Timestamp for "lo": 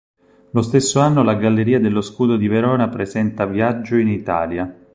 0.53-0.63